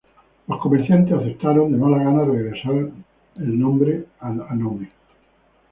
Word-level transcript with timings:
Los 0.47 0.59
comerciantes 0.59 1.13
aceptaron 1.13 1.71
de 1.73 1.77
mala 1.77 1.99
gana 2.03 2.25
regresar 2.25 2.73
el 3.37 3.59
nombre 3.59 4.07
a 4.19 4.31
Nome. 4.31 4.89